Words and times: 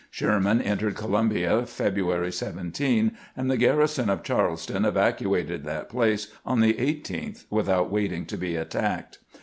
Sherman 0.09 0.63
entered 0.63 0.95
Columbia 0.95 1.63
February 1.67 2.31
17, 2.31 3.15
and 3.37 3.51
the 3.51 3.55
garri 3.55 3.87
son 3.87 4.09
of 4.09 4.23
Charleston 4.23 4.83
evacuated 4.83 5.63
that 5.65 5.89
place 5.89 6.33
on 6.43 6.59
the 6.59 6.73
18th 6.73 7.45
without 7.51 7.91
waiting 7.91 8.25
to 8.25 8.35
be 8.35 8.55
attacked. 8.55 9.19